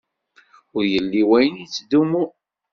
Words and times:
Ur 0.75 0.83
yelli 0.93 1.21
wayen 1.29 1.55
yettdumun. 1.61 2.29